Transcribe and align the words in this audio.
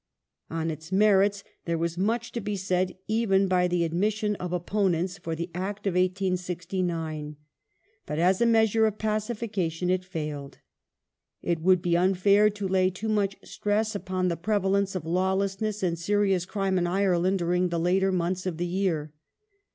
^ 0.51 0.55
On 0.55 0.71
its 0.71 0.91
merits 0.91 1.43
there 1.65 1.77
was 1.77 1.95
much 1.95 2.31
to 2.31 2.41
be 2.41 2.55
said, 2.55 2.97
even 3.07 3.47
by 3.47 3.67
the 3.67 3.83
admission 3.83 4.35
of 4.37 4.51
opponents, 4.51 5.19
for 5.19 5.35
the 5.35 5.51
Act 5.53 5.85
of 5.85 5.93
1869; 5.93 7.35
but 8.07 8.17
as 8.17 8.41
a 8.41 8.47
measure 8.47 8.87
of 8.87 8.97
pacification 8.97 9.91
it 9.91 10.03
failed. 10.03 10.57
It 11.43 11.61
would 11.61 11.83
be 11.83 11.95
unfair 11.95 12.49
to 12.49 12.67
lay 12.67 12.89
too 12.89 13.09
much 13.09 13.37
stress 13.43 13.93
upon 13.93 14.27
the 14.27 14.35
pre 14.37 14.57
| 14.57 14.57
valence 14.59 14.95
of 14.95 15.05
lawlessness 15.05 15.83
and 15.83 15.99
serious 15.99 16.45
crime 16.45 16.79
in 16.79 16.87
Ireland 16.87 17.37
during 17.37 17.69
the 17.69 17.77
later 17.79 18.09
j 18.09 18.17
months 18.17 18.47
of 18.47 18.57
the 18.57 18.65
year. 18.65 19.13